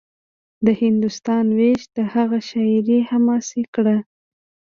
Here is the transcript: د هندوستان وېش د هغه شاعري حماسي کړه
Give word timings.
د 0.65 0.67
هندوستان 0.81 1.45
وېش 1.57 1.81
د 1.95 1.97
هغه 2.13 2.39
شاعري 2.49 2.99
حماسي 3.09 3.63
کړه 3.73 3.97